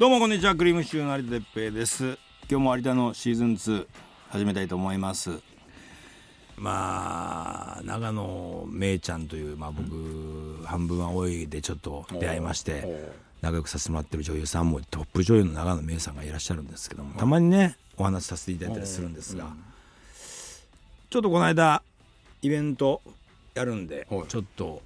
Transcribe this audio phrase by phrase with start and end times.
[0.00, 0.56] どうもこんにちは。
[0.56, 2.18] クリームシチューの有田哲平です。
[2.50, 3.86] 今日も有田のシーズン2
[4.28, 5.38] 始めたいと思います。
[6.56, 13.08] まあ長野めいちゃんという、まあ、僕、半分青いでちょっと出会いまして
[13.40, 19.54] 仲良くさせてもらってる女優さんもトップ女優の長野めいさんがいらっしゃるんですけどもたまにねお話しさせていただいたりするんですが、
[21.08, 21.84] ちょっとこの間
[22.42, 23.00] イベント
[23.54, 24.26] やるんではい。
[24.26, 24.82] ちょっと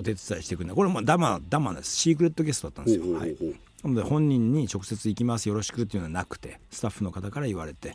[0.00, 0.74] お手伝いしてくれない。
[0.74, 1.94] これもダマダマです。
[1.96, 3.36] シークレットゲストだったんですよ、はい、
[3.84, 7.92] なので本人に直接行きますよろしくっていうのはなくてスタッフの方から言われて。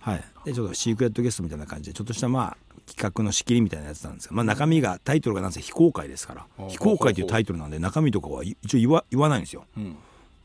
[0.00, 4.28] はい、でちょっとシークレットゲストみたいな感じでちょっとしたまあ企画の仕切りみたいなやつなんです。
[4.28, 9.66] けど、まあ、中身がタイトルがなんせ非公開ですからあ非公開というタイトルなんで中身とかは一応言わ言わないんですよ。
[9.76, 9.94] うん。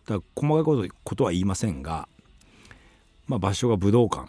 [0.05, 2.09] だから細かいことことは言いませんが、
[3.27, 4.27] まあ、場所が武道館。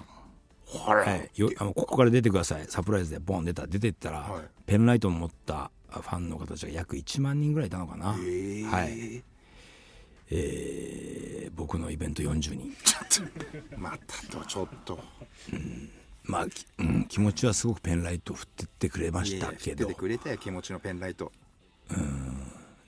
[0.75, 1.05] は
[1.37, 2.65] い、よあのここから出てください。
[2.69, 4.43] サプライズでボン出た出てったら、はい。
[4.67, 9.23] ペンライトを持ったファンの方たちが約1万人ぐらいいたのかな、えはい、
[10.31, 12.75] えー僕のイベント40人。
[13.77, 14.99] またとちょっと。
[16.25, 19.87] まあ、きうん、気持ちはすごくペンライトを振ってってくれましたけど。
[19.87, 21.31] 出てくれたよ気持ちのペンライト。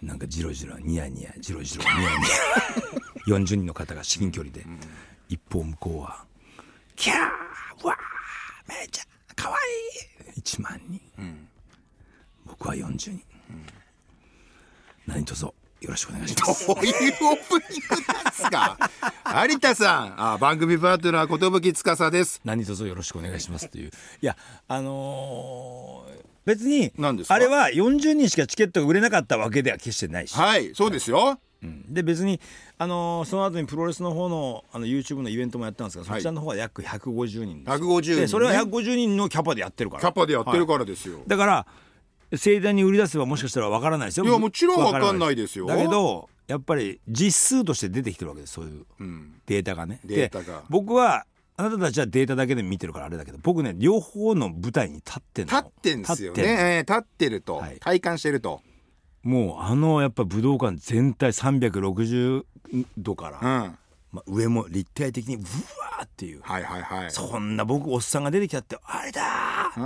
[0.02, 2.04] なんかジロジロニヤニヤジロジロニヤニ
[3.28, 4.64] ヤ40人の方が至近距離で、
[5.28, 6.24] 一方向こうは
[6.96, 7.16] 「キャー
[7.86, 9.56] わーめいちゃんかわ
[10.26, 11.00] いい!」1万人、
[12.44, 13.22] 僕は40人、
[15.06, 15.46] 何卒
[15.86, 16.66] よろしくお願いします。
[16.66, 18.76] どういうオープニングですか？
[19.48, 20.14] 有田さん。
[20.34, 22.40] あ番組パートナー寿司です。
[22.44, 23.90] 何卒よろしくお願いしますという。
[24.20, 26.92] いやあのー別に
[27.28, 31.40] あれは40人しかチケットが売れなかったわけでは決してないし、はいそうですよ。
[31.62, 31.92] うん。
[31.92, 32.40] で別に、
[32.78, 36.20] あのーその後にプロレスの方のあの YouTube のイベントもやったんですが、はい。
[36.20, 37.78] そちらの方は約150人です。
[37.78, 38.16] 150人ね。
[38.22, 40.02] でそれは150人のキャパでやってるから。
[40.02, 41.66] キャパでやってるはいからですよ、だから
[42.34, 44.26] 盛大に売り出せばもしかしたらわからないですよ。
[44.26, 45.66] いやもちろんわかんないですよ。
[45.66, 49.40] だけどやっぱり実数として出てきてるわけですそういううん。
[49.46, 50.00] データがね。
[50.04, 50.60] データが。
[50.60, 51.24] で僕は
[51.56, 55.56] あなたたちはデータだけで見てるからあれだけど僕ね両方の舞台に立ってんの。
[55.56, 56.62] 立ってんですよ立ってんの。
[56.62, 57.78] ねえー立ってると、はい。
[57.78, 58.60] 体感してると。
[59.22, 62.44] もうあのやっぱ武道館全体360
[62.98, 63.78] 度から、うん
[64.12, 66.40] まあ、上も立体的にブワーっていう。
[66.42, 67.10] はいはいはい。
[67.10, 69.78] そんな僕おっさんが出てきたって「あれだし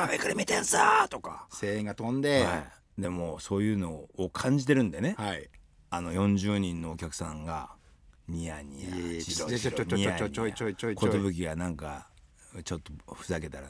[0.00, 2.64] ゃべくり見てんさ」とか、声援が飛んで、は
[2.98, 5.48] い、でもそういうのを感じてるんでね、はい。
[5.90, 7.70] あの40人のお客さんが
[8.28, 12.08] ニヤニヤちょちょちょちょちょちょいちょいちょ寿がなんか
[12.62, 13.68] ちょっとふざけたら、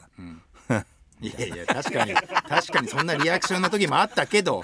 [1.21, 4.63] いやいや確かに確かにそんなリアクションの時もあったけど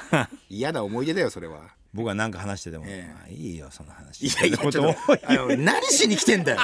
[0.50, 1.62] 嫌な思い出だよそれは
[1.96, 3.14] 僕は何か話してても、ええ。
[3.14, 4.28] まあいいよその話。
[4.28, 6.60] いやいやちょっと何しに来てんだよ。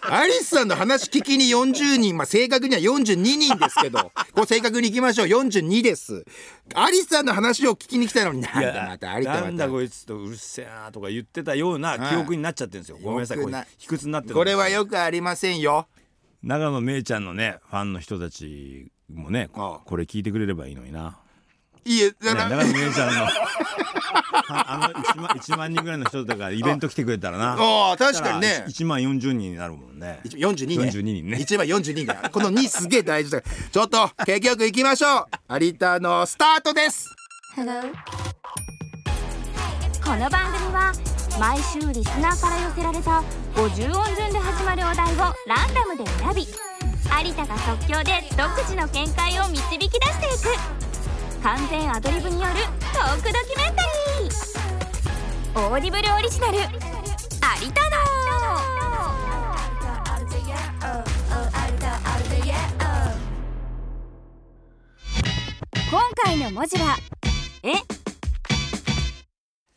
[0.00, 5.26] アリスさんの話聞きに40人まあ正確には42人ですけど こう正確にいきましょう。
[5.26, 6.24] 42です。
[6.74, 15.86] アリスさんの話を聞きに来たのになんだまた有田またなんだこいつとうるせえなとか言ってたような記憶になっちゃってるんですよ、ごめんなさいこれ卑屈になってるこれはよくありませんよ。
[16.42, 19.80] 長野めいちゃんのねファンの人たちもねああ。
[19.84, 21.18] これ聞いてくれればいいのにな、
[21.84, 22.48] いえね、だな。
[22.48, 23.26] 長野めいちゃんの。
[24.46, 27.56] ああの 1, 万1万人ぐらいの人とかイベント来てくれたらな。
[27.58, 28.64] ああ確かにね。
[28.68, 30.20] 1万40人になるもんね。
[30.24, 30.90] 42ね。
[30.90, 31.38] 42人ね。
[31.40, 35.58] 一番42人だこの2すげえ大事だちょっと景気よくいきましょう。
[35.60, 37.14] 有田のスタートです。
[37.54, 37.62] こ
[40.16, 40.92] の番組は
[41.40, 43.22] 毎週リスナーから寄せられた
[43.54, 50.83] 50音順で始まるお題をランダムで選び有田が即興で独自の見解を導き出していく
[51.44, 53.82] 完全アドリブによるトークドキュメンタ
[54.18, 54.32] リー。
[55.68, 56.76] オーディブルオリジナル有田の
[65.90, 66.96] 今回の文字は
[67.62, 67.74] 「え」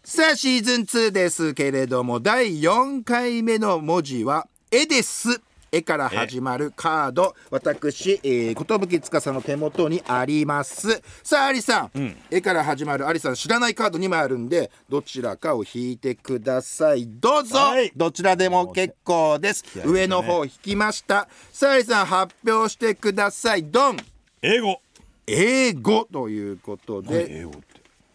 [0.05, 5.41] さあシーズン2ですけれども第4回目の文字は「絵」です。
[5.71, 7.35] 絵から始まるカード。
[7.49, 11.01] 私、えー、寿司の手元にあります。
[11.23, 17.07] さあアリさん、絵から始まるアリさん知らないカード2枚あるんでどちらかを引いてください。
[17.07, 17.91] どうぞ、はい。
[17.95, 19.83] どちらでも結構です、ね。
[19.85, 21.27] 上の方引きました。
[21.51, 23.63] さあアリさん発表してください。
[23.63, 23.97] ドン。
[24.41, 24.81] 英語。
[25.27, 26.07] 英語。
[26.11, 27.45] ということで、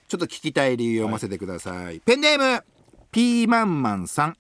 [0.08, 2.64] ちょっと聞きたい理由を読ませてください、ペンネーム
[3.10, 4.36] ピーマンマンさん、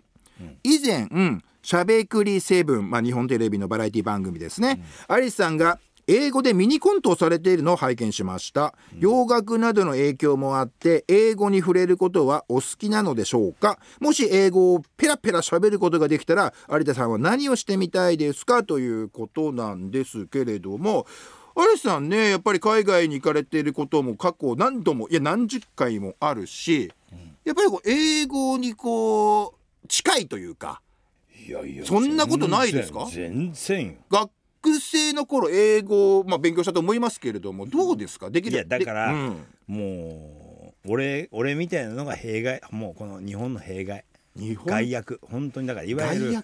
[0.62, 5.78] 以前、うん、しゃべくりセブン、まあ、日本テレビのバラエティ番組ですね、アリスさんが
[6.08, 13.78] 英語でミニコントをされているのを拝見しました、洋楽などの影響もあって英語に触れることはお好きなのでしょうか。
[14.00, 18.64] もし英語をペラペラ喋ることができたら有田さんは何をしてみたいですか？
[18.64, 21.06] ということなんですけれども
[21.56, 26.90] 有田さんねやっぱり海外に行かれていることも過去何度もいや何十回もあるし、
[27.44, 29.54] やっぱりこう英語にこ
[29.84, 30.82] う近いというか
[31.46, 33.08] いやいやそんなことないですか？
[33.12, 33.92] 全然よ。
[34.10, 34.30] 学
[34.80, 38.30] 生の頃英語を、まあ、勉強したと思いますけれどもどうですか？
[38.30, 39.46] できるいやだからでうん。
[39.66, 44.04] もう俺俺みたいなのが弊害もうこの日本の弊害。
[44.36, 44.66] 日本？
[44.66, 45.20] 害悪。
[45.30, 46.34] 本当にだからいわゆる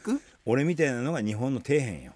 [0.44, 2.12] 俺みたいなのが日本の底辺よ。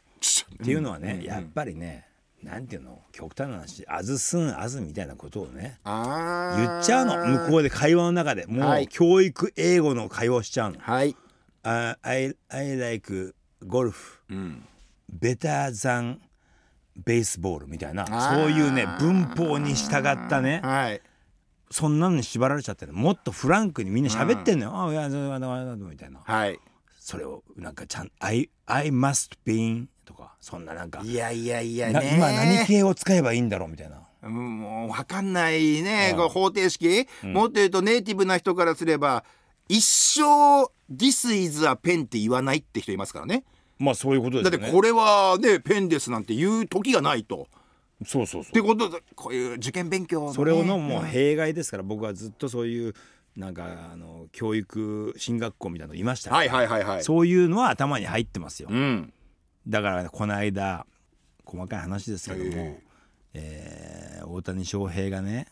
[0.62, 2.06] っていうのはね、んやっぱりね
[2.43, 3.00] なんていうの？
[3.12, 7.26] 極端な話あずすんあずみたいなことをね言っちゃうの。
[7.44, 8.46] 向こうで会話の中で。
[8.46, 8.88] もう、はい。
[8.88, 10.79] 教育英語の会話をしちゃうの。
[10.81, 11.17] はい、
[11.62, 13.94] あ I, I like golf.
[14.31, 14.64] うん、
[15.20, 16.19] better than
[16.97, 18.03] ベースボールみたいな。
[18.03, 18.43] あー。
[18.43, 20.61] そういうね文法に従ったね。
[20.62, 21.00] はい。
[21.70, 26.20] そんなのに縛られちゃってるもっとフランクにみんな喋ってんのよ、あいやだだみたいな。
[26.23, 26.59] はい。
[26.99, 31.00] それをなんかちゃん「I, I must be」とかそんななんか。
[31.03, 34.03] いやいやいやなね今何系を使えばいいんだろうみたいな。
[34.23, 36.19] うんもう分かんないね、うん。
[36.19, 39.25] こう方程式、もっと言うとネイティブな人からすれば
[39.69, 43.44] 一生「This is a pen」って言わないって人いますからね。
[43.79, 44.59] まあそういうことですよね。
[44.59, 47.49] だってこれはねペンですなんて言う時がないと。
[48.05, 48.50] そうそうそう。
[48.50, 52.94] ってことでこういう受験勉強のね、それをのもう弊害ですから僕はずっとそういう
[53.37, 57.05] なんかあの教育進学校みたいなのいましたはいはいはいはい。
[57.05, 58.69] そういうのは頭に入ってますよ。
[58.71, 59.12] うん。
[59.67, 60.87] だからこの間
[61.44, 62.81] 細かい話ですけども、え
[63.35, 65.47] えー大谷翔平がね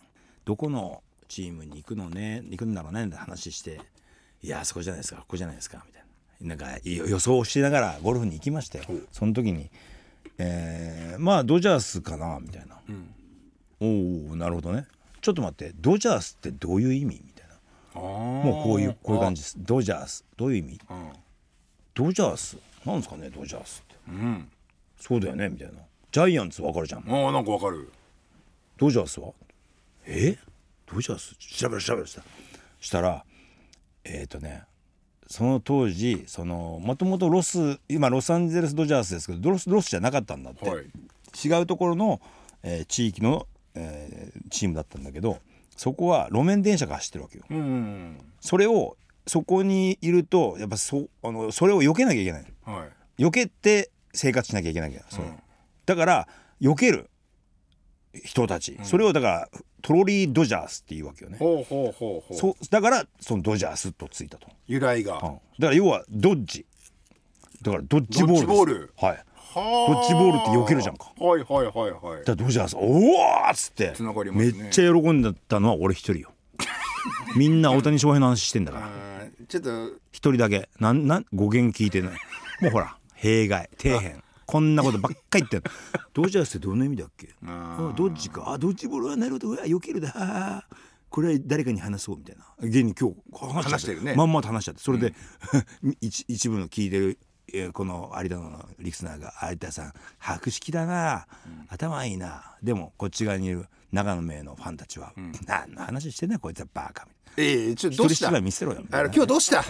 [0.44, 3.80] どこのチームに行くのね行くんだろうねって話して
[4.42, 6.06] 「いやあそこじゃないですかここじゃないですか」みたいな。
[6.40, 8.84] なんか予想をしながらゴルフに行きましたよ。
[9.12, 9.70] その時に、
[10.38, 12.80] えーまあドジャースかなみたいな、
[13.78, 14.86] おおなるほどね。
[15.20, 17.22] ちょっと待ってドジャースってどういう意味？
[17.22, 17.46] みたい
[17.94, 18.00] な。
[18.00, 19.56] ももうこういうこういう感じです。
[19.58, 20.80] ドジャースどういう意味？
[20.88, 21.12] うん。
[21.92, 22.56] ドジャース？
[22.86, 23.96] なんですかねドジャースって。
[24.08, 24.50] うん。
[24.98, 25.74] そうだよねみたいな。
[26.10, 27.00] ジャイアンツわかるじゃん。
[27.00, 27.92] あーなんかわかる。
[28.78, 29.34] ドジャースは？
[30.06, 30.38] え？
[30.90, 31.34] ドジャース？
[31.36, 32.22] 調べる調べるした
[32.80, 33.26] したら
[34.04, 34.64] えっ、とね
[35.26, 40.86] その当時そのもともとロス今ロサンゼルスドジャースですけどロスロスじゃなかったんだって、はい。
[41.44, 42.20] 違うところの、
[42.62, 45.38] えー地域の、えーチームだったんだけど
[45.76, 47.44] そこは路面電車が走ってるわけよ。
[47.48, 52.44] うんそれをそこにいるとやっぱそあのそれを避けなきゃいけない。
[52.64, 52.86] は
[53.18, 53.22] い。
[53.22, 55.42] 避けて生活しなきゃいけないうん。
[55.86, 56.28] だから
[56.60, 57.08] 避ける
[58.12, 59.48] 人たち、それをだから
[59.82, 62.36] トロリードジャースっていうわけよね、ほうほうほうほう。
[62.36, 65.20] そうだからそのドジャースとついたと、由来が、うん。
[65.20, 66.66] だから要はドッジ。
[67.62, 68.46] だからドッジボールです。
[68.46, 68.92] ドッジボール。
[68.96, 69.24] はい。
[69.52, 71.12] はドッジボールって避けるじゃんか。
[71.18, 72.24] はいはいはいはい。
[72.24, 73.92] だからドジャースおおっつって。
[73.94, 74.62] 繋がりますね。
[74.62, 76.32] めっちゃ喜んでたのは俺一人よ。
[77.36, 78.88] みんな大谷翔平の話してんだから。
[79.48, 79.88] ちょっと。
[80.12, 80.68] 一人だけ。
[80.78, 82.12] なんなん語源聞いてない。
[82.60, 83.70] もうほら弊害。
[83.78, 84.14] 底辺
[84.50, 85.70] こんなことばっかり言って
[86.12, 87.28] ドジャースってどんな意味だっけ？
[87.46, 88.50] ああドッジか。
[88.52, 90.66] あドッジボールはなるほどうわ避けるだ。
[91.08, 92.44] これは誰かに話そうみたいな。
[92.60, 93.16] 現に今日
[93.52, 93.94] 話して。
[93.94, 94.14] るね。
[94.16, 94.80] まんまと話しちゃって。
[94.82, 95.14] それで、
[96.00, 97.18] 一一部の聞いてる
[97.52, 101.26] えーこの有田のリスナーが「有田さん博識だな、
[101.68, 105.12] 頭いいな」でもこっち側にいる長野名のファンたちは
[105.46, 107.20] 「何の話してんだよこいつはバカ」みたいな。
[107.36, 108.40] ええちょっとどうした？
[108.40, 109.64] 見せろよあの今日どうした？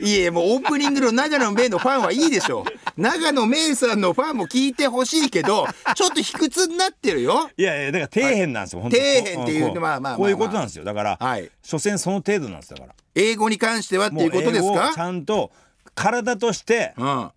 [0.00, 2.64] いえもうオープニングの長野芽のファンはいいでしょう。
[3.00, 7.50] 長野芽さんのファンも聞いてほしいけどちょっと卑屈になってるよ。
[7.56, 9.02] いやいやだから底辺なんですよ、本当に。
[9.02, 10.84] 底辺っていうまあまあこういうことなんですよ。
[10.84, 11.50] だから、はい。
[11.62, 12.94] 所詮その程度なんですだから。
[13.14, 15.50] 英語に関してはっていうことですもう英語をちかゃんと
[15.94, 17.04] 体としてうん。
[17.06, 17.32] は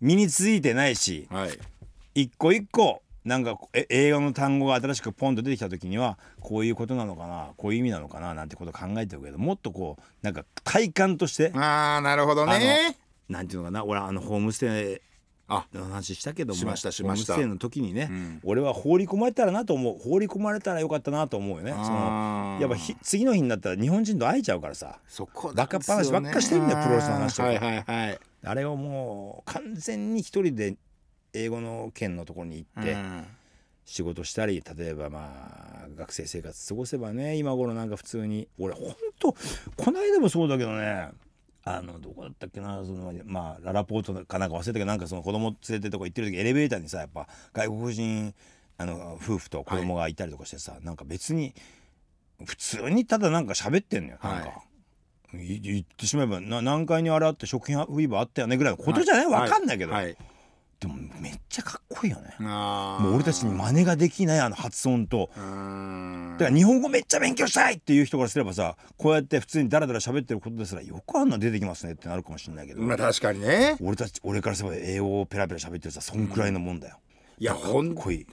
[0.00, 1.28] 身についてないし
[2.14, 2.22] い。
[2.22, 12.96] 一個一個なんかえ英語の単語が新しくポンと出てきた時にはこういうことなのかなこういう意味なのかななんてことを考えてるけどもっとこうなんか体感としてああなるほどね。
[13.28, 15.08] なんていうのかな俺あのホームステイ
[15.48, 15.66] あ。
[15.74, 17.34] の話したけどもしましたしました。
[17.34, 18.40] ホームステイの時にね、ん。
[18.44, 21.72] 俺は放り込まれたらなと思う放り込まれたらよかったなと思うよね。
[21.72, 27.48] そのやっぱひ次の日になったら日本人と会えちゃうからさそこバカ話ばっかしてんだよプロレスの話とか。
[27.48, 28.18] はいはいはい。
[28.44, 30.76] あれをもう完全に一人で
[31.32, 33.26] 英語の県のところに行ってうん。
[33.84, 38.46] 仕事したり例えばまあ学生生活過ごせばね今頃なんか普通に。
[38.58, 39.34] 俺ほんと
[39.76, 41.08] この間もそうだけどね
[41.64, 48.34] あのどこだったっけなそのまあララポートかなんか忘れたけどなんかその子供連れてとこ行ってる時エレベーターにさやっぱ外国人
[48.78, 51.52] あの夫婦と子供がいたりとかしてさ、なんか別に
[52.44, 54.62] 普通にただなんか喋ってんのよ、なんか。
[55.34, 59.42] い言ってしまえばな何階にあれあって食品売り場あったよねぐらいのことじゃない、はい。
[59.42, 60.16] わかんないけど、はい
[60.80, 62.36] でもめっちゃかっこいいよね。
[62.38, 65.28] もう俺たちに真似ができないあの発音と。
[65.36, 66.36] うん。
[66.38, 73.76] だから日本語めっちゃ勉強したいっていう人からすればさこうやって普通にダラダラ喋ってることですらよくあんな出てきますねってなるかもしれないけど、まあ確かにね。
[73.80, 76.98] 俺たち俺からすれば英語をペラペラ喋ってるさそんくらいのもんだよ、
[77.38, 78.26] いやほんこいい。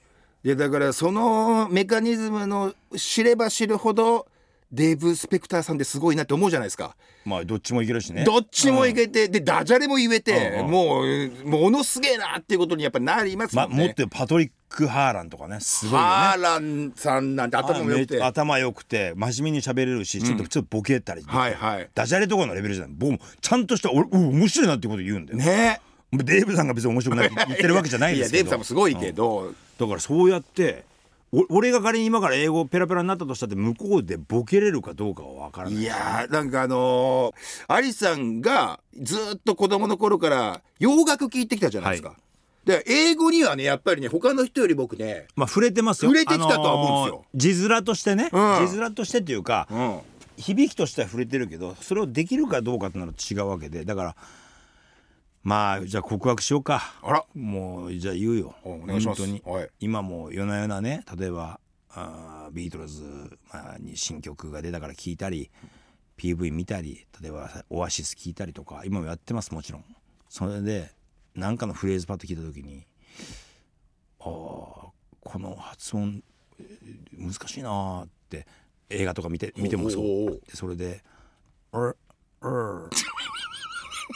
[0.44, 4.28] いやだからそのメカニズムの知れば知るほど
[4.76, 6.96] デーブ・スペクターさんですごいなって思うじゃないですか。
[7.24, 8.24] まあどっちもいけるしね。
[8.26, 10.72] どっちもいけて、でダジャレも言えて、うんうん。
[10.72, 13.86] もうものすげえなっていうことにやっぱなりますもまんね。
[13.86, 15.60] もっとパトリック・ハーランとかね。
[15.62, 16.06] すごいよね。
[16.06, 18.22] ハーランさんなんて頭も良くて。
[18.22, 21.90] 頭良くて真面目に喋れるしちょっとちょっとボケたり、はいはい。
[21.96, 22.94] ダジャレとかのレベルじゃない。
[22.98, 25.82] 僕もちゃんとした俺うん面白いなっていうこと言うんだよ、ね。
[26.12, 28.44] デーブさんが別に面白くないって言ってるわけじゃないんですけど。
[28.44, 30.95] いやデーブさんもすごいけど、だからそうやってお
[31.50, 35.80] 俺が仮に今から英語ペラペラになったとしたって向こうでボケれるかどうかは分からない。
[35.80, 42.10] いやーなんかあのーアリさんがずっと子供の頃から洋楽聴いてきたじゃないですか。
[42.10, 42.16] は
[42.66, 46.12] で英語にはねやっぱりね他の人より僕ね、まあ触れてますよ。
[46.12, 47.16] 触れてきたとは思うんですよ。
[47.16, 48.68] あのー字面としてね、うん。
[48.68, 50.00] 字面としてっていうか、うん、
[50.38, 53.86] 響きとしては触れてるけどそれをできるかどうかってなると違うわけで。
[53.86, 54.16] だから
[55.46, 56.96] まあじゃあ告白しようか。
[57.04, 57.24] あら。
[57.36, 58.56] もうじゃあ言うよ。
[58.64, 59.22] おお願いします。
[59.22, 59.70] 本当に、はい。
[59.80, 61.60] 今もう夜な夜なね例えば
[61.90, 63.04] あービートルズ、
[63.54, 65.52] まあ、に新曲が出たから聴いたり
[66.18, 69.86] PV 見たり例えばオアシス聴いたりとか今もやってますもちろん。
[70.30, 70.90] それで
[71.36, 72.88] 何かのフレーズパッと聞いた時に
[74.20, 74.92] あーこ
[75.40, 76.24] の発音
[76.60, 78.48] えー難しいなーって
[78.90, 80.42] 映画とか見て見てもそう。
[80.48, 81.04] でそれで
[81.72, 81.98] 「うる
[82.42, 82.90] うる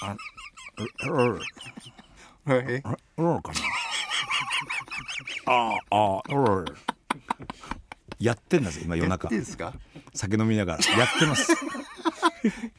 [0.02, 0.16] あ
[2.48, 3.60] えあうんかな
[5.46, 6.66] ああうん
[8.20, 9.74] やってんだぜ今夜やっ中てんすか
[10.14, 11.52] 酒飲みながらやってます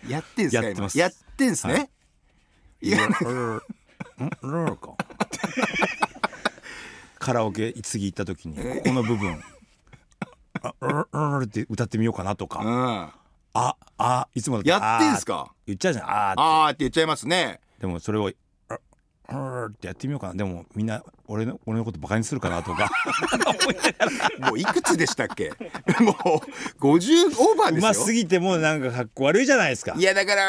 [0.07, 1.90] やってんすかやってますやってんすね、はい
[2.83, 2.99] いや
[4.42, 4.95] うんか
[7.19, 9.38] カラオケ次行った時にここの部分
[10.62, 13.11] あうんうんって歌ってみようかなとかうん、
[13.52, 20.34] ああいつもだとやってんすか言っちゃうじゃんあってあって言っちゃいますねでもそれをってやってみようかな。
[20.34, 22.90] でもみんな俺の俺のことバカにするかなとか。
[24.40, 25.50] もういくつでしたっけ？
[26.00, 26.14] もう
[26.80, 27.88] 50オーバーうですよ。
[27.88, 29.94] ますぎてもなんかかっこ悪いじゃないですか。
[29.96, 30.44] いやだから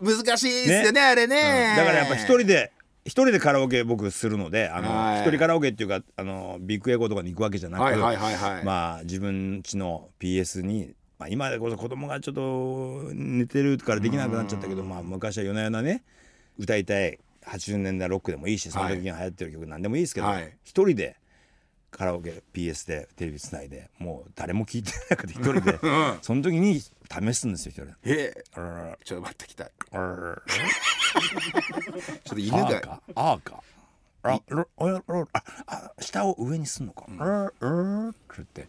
[0.00, 1.36] 難しいですよねあれね、
[1.70, 1.76] うん。
[1.76, 2.72] だからやっぱ一人で
[3.04, 5.20] 一人でカラオケ僕するのであのはい。
[5.22, 8.64] 一人カラオケっていうかあのビッグエゴとかに行くわけじゃなく、はいはいはいはい。
[8.64, 16.04] まあ自分家の PS に、まあ、今でこそ子供がちょっと寝てるからできなくなっちゃったけど、まあ、昔は夜な夜なね
[16.58, 20.56] 歌いたい80年代ロックでもいいしその時に流行ってる曲なんでもいいですけど、はい。
[20.64, 21.16] 一人で
[21.90, 25.78] カラオケ PS でテレビつないでもう誰も聞いてなくて一人で、 ん。
[26.22, 26.90] その時に試
[27.34, 27.92] すんですよ一人で。
[28.04, 28.44] ええ
[29.04, 29.64] ちょっと待ってきた。
[29.66, 30.32] ちょ
[32.26, 33.00] っと犬が。
[33.14, 33.62] ああーか。
[34.22, 37.06] あろろろああ下を上にすんのか、
[37.60, 38.68] うん、ってって。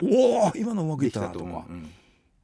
[0.00, 1.66] おお今のうまくいったなとか。
[1.68, 1.90] うん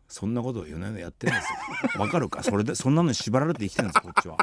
[0.09, 2.01] そんなことを夜な夜なやってるんですよ。
[2.01, 2.43] わかるか？
[2.43, 4.37] それでそんなのに縛られて生きてるんですこっちは。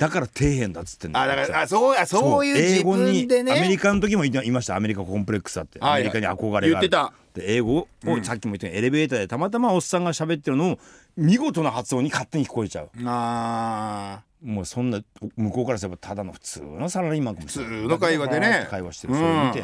[0.00, 3.52] だから底辺だっつってんだあだからあそうあそういう自英語に分でね。
[3.52, 4.76] アメリカの時もいたいました。
[4.76, 6.70] アメリカコンプレックスだって、はいアメリカに憧れがある。
[6.70, 7.12] 言ってた。
[7.34, 7.88] で英語を、
[8.22, 10.78] さっきも言ったようにエレベーターでたまたまおっさんが喋ってるのを
[11.16, 12.90] 見事な発音に勝手に聞こえちゃう。
[13.06, 15.00] あもうそんな
[15.36, 17.74] 向こうからすればただの普通のサラリーマンかもしれない。
[17.76, 18.66] 普通の会話でね。
[18.68, 19.62] 会話してるそれを見て、い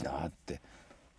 [0.00, 0.60] いなって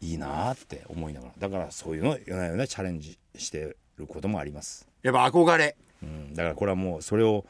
[0.02, 1.34] いいなって思いながら。
[1.38, 5.76] だからそういうのを夜な夜なチャレンジしてることもあります、ーやっぱ憧れ。
[6.02, 7.46] うん、だからこれはもうそれを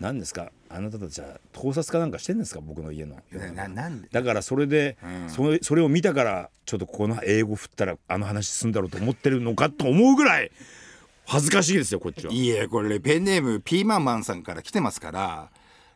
[0.00, 0.50] 何ですか？
[0.68, 2.60] あなたたちは盗撮かなんかしてんですか？
[2.60, 3.16] 僕の家の。
[4.10, 5.30] だからそれで、うん。
[5.30, 10.50] それそれを見たからちょっとこの英語振ったらあの話すんだろうと思ってるのかと思うぐらい
[11.26, 12.32] 恥ずかしいですよこっちは。
[12.32, 15.50] いやこれペンネームピーマンマンさんから来てますから。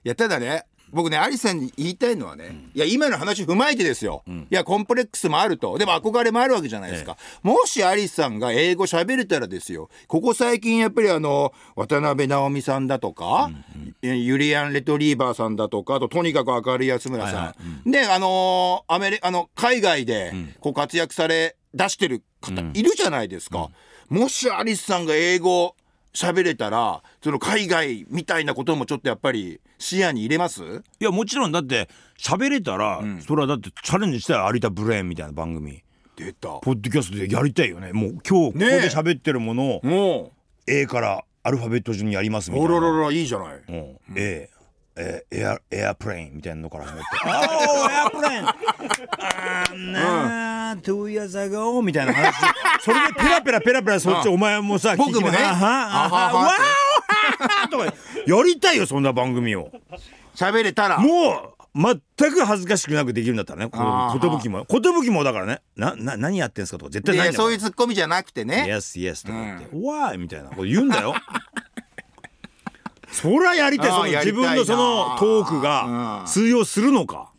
[0.05, 5.78] いやただね僕ねアリさんに言いたいのはね、いや今の話踏まえてですよ、いやコンプレックスもあると。
[5.78, 9.90] でも憧れもあるわけじゃないですか、もしアリさんが英語喋れたらですよ。
[10.07, 13.50] ここ最近やっぱりあの渡辺直美さんだとか、
[14.02, 17.54] えユリアン・レトリーバーさんだとかあととにかく明るい安村さん、はいは
[17.87, 23.71] であのーアメリあの海外でこう活躍され出してる方いるじゃないですか、
[24.09, 25.75] もしアリスさんが英語
[26.15, 30.62] 喋れたらその海外みたいなこともちょっとやっぱり視野に入れます？
[31.00, 31.88] いやもちろんだって
[32.19, 35.83] 喋れたら、それはだってチャレンジしたら有田ブレーンみたいな番組。
[36.17, 36.49] 出た。
[36.49, 37.93] ポッドキャストでやりたいよね。
[37.93, 40.33] もう今日ここで喋ってるものをも
[40.67, 42.75] A からアルファベット順にやりますみたいな。
[42.75, 43.62] うおらららいいじゃない。
[43.69, 44.50] うん A
[44.99, 47.09] えーエアエアプレインみたいなのから始まって
[47.78, 48.47] 「おーエアプレイン。
[48.49, 52.35] あーなー two years ago」みたいな話。
[52.83, 55.38] それでペラペラペラペラそっちお前もさ僕もね。
[55.38, 59.71] はああはわーとかやりたいよそんな番組を
[60.35, 61.59] 喋れたらもう
[62.19, 70.19] 全く恥ずかしくなくできるんだったらねあーことぶきもことぶきもだからねなな何やってんすかとか絶対ないそういうツッコミじゃなくてね Yes, yes とか言って、Why?
[70.19, 71.14] みたいなこと言うんだよ。
[73.11, 73.91] そりゃやりたい。
[73.91, 76.27] その自分のそのトークうがん。
[76.27, 77.31] 通用するのか、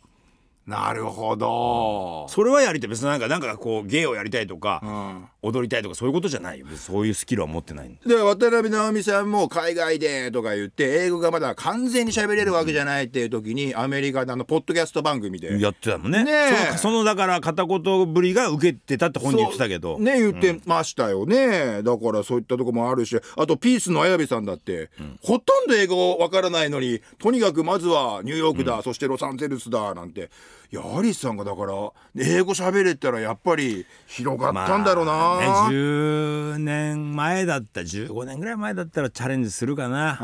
[0.66, 2.26] なるほど。
[2.28, 2.90] それはやりたい。
[2.90, 6.66] 別になんかなんかこう芸をやりたいとか、うん踊りたいとかそういうことじゃないよ。
[6.76, 15.60] そういうスキルは持ってないで渡辺直美さんも海外でとか言って英語がまだ完全に喋れるわけじゃないっていう時にアメリカであのポッドキャスト番組で。
[15.60, 16.24] やってたもんね。
[16.24, 16.76] ねえ。
[16.76, 23.16] そのそのだから片言ぶりが受けてたって本人言ってたけど、ね言ってましたよね、だからそういったとこもあるし。
[23.36, 24.90] あとピースの綾部さんだって、
[25.22, 30.30] ほとんど英語わからないのにとにかくまずはニューヨークだ、そしてロサンゼルスだなんて
[30.72, 31.72] いやアリスさんがだから
[32.16, 40.18] 英語喋れたらやっぱり広がったんだろうな、まあね、10年前だった15年ぐらい前だったらチャレンジするかな。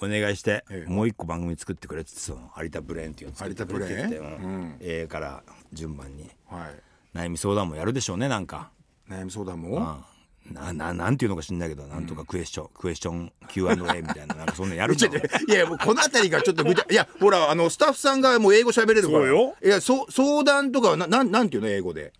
[0.00, 0.90] お願いして、ええ。
[0.90, 6.30] もう一個番組作ってくれってその有田ブレーンっていうの作ってくれって言って A から順番に。
[6.46, 7.16] はい。
[7.16, 8.70] 悩み相談もやるでしょうねなんか、
[9.10, 10.17] 悩み相談も、うん
[10.52, 19.18] なななんていうのか知んないけどなんとかクエスチョン、クエスチョン Q&A みたいななんかそんなのやるんだろういやもうこの辺りがちょっとぐちゃいやほらあのスタッフさんがもう英語喋れるから。
[19.18, 19.54] そうよ。
[19.62, 22.12] いやそ相談とかはななんなんていうの英語で？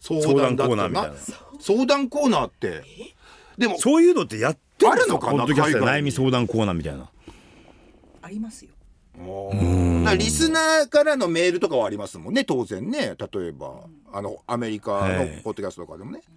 [0.00, 0.74] 相談だって。
[0.74, 1.16] コーナーみたいな。
[1.60, 2.82] 相談コーナーって。
[3.56, 5.44] でもそういうのってやってるのかな？
[5.44, 7.08] 悩み相談コーナーみたいな。
[8.22, 8.70] ありますよ。
[10.18, 13.14] リスナーからのメールとかはありますもんね当然ね。
[13.16, 15.40] 例えばあのアメリカのはい。
[15.42, 16.20] ポッドキャストとかでもね。
[16.20, 16.28] 結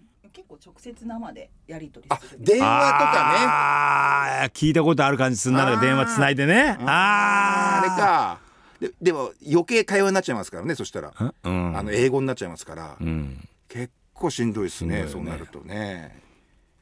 [0.49, 2.43] 構直接生でやり取りあする。
[2.43, 5.63] 電話とかねあー聞いたことある感じすんな。
[5.65, 6.77] ら電話つないでね。
[6.81, 8.39] ああれか。
[8.79, 11.11] ででも余計会話になっちゃいますからねそしたら。
[11.11, 11.77] かうん。
[11.77, 12.97] あの英語になっちゃいますから。
[12.99, 13.47] うん。
[13.67, 15.07] 結構しんどいですねね。
[15.07, 16.21] そうなるとね。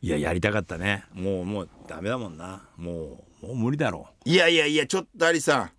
[0.01, 1.03] いややりたかったね。
[1.11, 2.63] もうもうダメだもんな。
[2.77, 5.71] もうもう無理だろいやいやいやちょっとアリさん、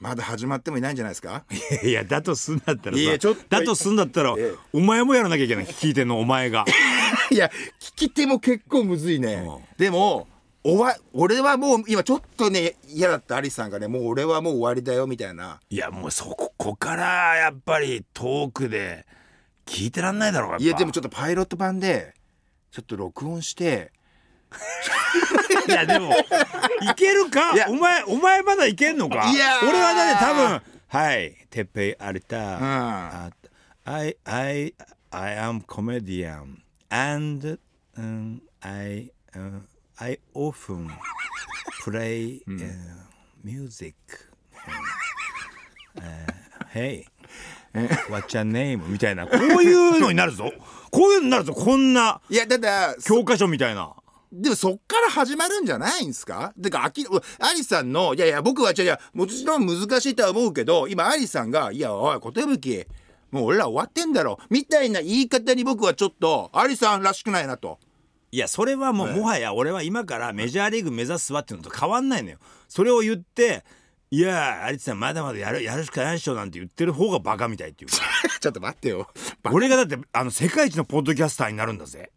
[0.00, 1.44] まだ始まってもいないんじゃないですか？
[1.82, 4.54] ういやだとすんだったらさいやちょっとだとすんだったら、ええ。
[4.72, 5.66] お前もやらなきゃいけない。
[5.66, 6.64] 聞いてんのお前が。
[7.30, 9.64] いや聞き手も結構むずいね、うん。
[9.76, 10.26] でも
[10.64, 15.60] おわ俺はもう今ちょっとね嫌だったアリさんがねもう俺はもう終わりだよみたいな。
[15.68, 19.06] いやもうそここからやっぱりトークで
[19.66, 20.64] 聞いてらんないだろうやっぱ。
[20.64, 22.14] いやでもちょっとパイロット版で
[22.72, 23.92] ちょっと録音して
[25.68, 27.52] いやでもいけるか？
[27.68, 29.30] お前お前まだいけんのか？
[29.30, 29.68] いやー。
[29.68, 32.58] 俺はだって多分はいてっぺい有田、ん。
[32.62, 33.30] あ
[33.84, 34.74] I I
[35.10, 36.58] I am comedian
[36.90, 37.58] and、
[37.96, 39.60] um, I、uh,
[39.98, 40.88] I often
[41.84, 42.70] play、 uh,
[43.42, 43.94] music、
[45.96, 46.02] uh,
[46.72, 47.06] Hey
[48.10, 48.84] What's your name?
[48.88, 49.26] みたいな。
[49.26, 50.52] こういうのになるぞ。
[50.90, 51.54] こういうのになるぞ。
[51.54, 53.94] こんないやだだ教科書みたいな
[54.32, 56.52] でもそっから始まるんじゃないんですか？
[56.62, 57.04] てかあき
[57.38, 62.86] アリさんのいやいや僕は違う違うもちろん難しいとは思うけど今アリさんが「いやおい寿。
[63.32, 67.78] もう俺ら終わってんだろ」みたいな言い方に僕はちょっとアリさんらしくないなと。
[68.32, 72.38] いやそれはもう、もはや俺は今からメジャーリーグ目指すわっていうのと変わんないのよ。
[72.68, 73.64] それを言って
[74.12, 77.90] いや有田さんまだまだやるやるしかないでしょなんて言ってる方がバカみたいっていう。
[77.90, 77.96] か
[78.40, 79.08] ちょっと待ってよ。
[79.42, 82.12] バ俺がだってあの世界一のポッドキャスターになるんだぜ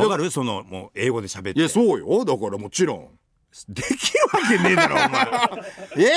[0.00, 0.30] わかる？
[0.30, 1.58] そのもう英語で喋って。
[1.60, 2.24] いやそうよ。
[2.24, 3.08] だからもちろん。
[3.68, 5.26] できるわけねえだろお前。
[6.08, 6.10] え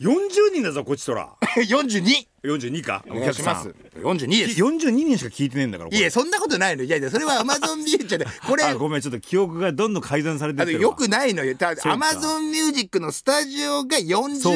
[0.00, 2.26] ？40人だぞこっちとら ?42!
[2.42, 3.04] 42か。
[3.08, 3.72] お願いします。
[3.94, 4.60] 42です。
[4.60, 6.82] 42人しか聞いてねえんだからいやそんなことないの。
[6.82, 11.56] いやいやそれはアマゾンミュージックでこれあごめんちょっと記憶がどんどん改ざんされてるよくないのよ。
[11.84, 14.06] アマゾンミュージックのスタジオがそう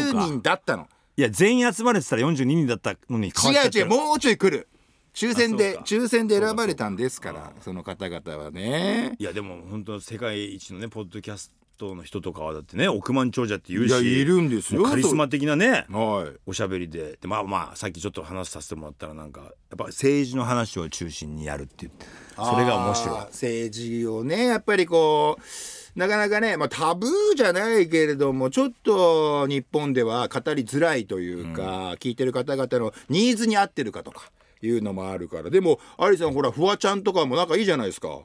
[0.01, 0.89] 40か人だったの。
[1.17, 4.69] いや全員集まれてたら42人だったのに違う違うもうちょい来る
[5.17, 9.17] 抽選で抽選で選ばれたんですからその方々はね。
[9.19, 14.85] いやでも本当世界一のねポッドキャストの人とかはだってね億万長者って言うしいやいるんですよ。
[14.85, 16.39] カリスマ的なねはい。
[16.45, 17.17] おしゃべりで。
[17.19, 21.93] でまあまあさっきちょっと話させてもらったらなんかやっぱ政治の話を中心にやるっていう。
[22.35, 23.19] それが面白い。
[23.21, 34.31] 政治をねやっぱりこうなかなかね、まあ、タブーじゃないけれどもちょっと日本では語りづらいというか、聞いてる方々のニーズに合ってるかとか
[34.63, 35.51] いうのもあるから。
[35.51, 38.21] でもアリさんほらフワちゃんとかも仲いいじゃないですか、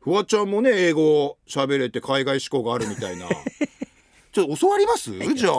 [0.00, 3.26] フワちゃんもね英語喋れて海外志向があるみたいな。
[4.32, 5.10] ちょっと教わります？
[5.34, 5.54] じゃあ。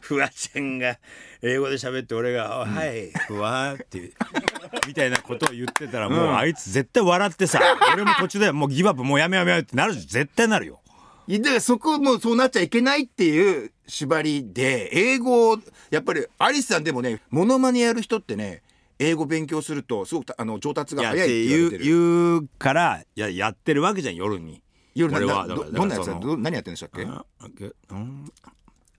[0.00, 0.98] フワちゃんが
[1.42, 4.12] 英語で喋って俺が「はいフワ」って
[4.86, 7.60] みたいなことを言ってたらもうあいつ絶対笑ってさ
[7.92, 10.80] 俺も途中でもうギブアップもうやめやめようってなるし絶対なるよ。
[11.28, 15.58] だからそこもそうなっちゃいけないっていう縛りで英語を
[15.90, 18.62] やっぱりアリスさんでもねモノマネやる人ってね
[19.00, 21.84] 英語勉強するとすごくあの上達がいやっ早いってて言われてる。
[21.84, 24.62] 言うからややってるわけじゃん夜に。
[24.94, 25.46] 夜な俺は。
[25.46, 27.04] などどんなやつだ何やってんでしたっけ？
[27.06, 27.24] あ
[27.56, 28.30] げうん。